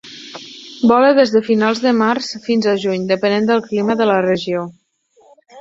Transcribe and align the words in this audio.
Vola 0.91 1.11
des 1.19 1.33
de 1.35 1.41
finals 1.49 1.83
de 1.83 1.93
març 1.99 2.31
fins 2.47 2.71
a 2.71 2.75
juny, 2.87 3.07
depenent 3.15 3.47
del 3.53 3.65
clima 3.71 4.01
de 4.01 4.09
la 4.15 4.21
regió. 4.31 4.69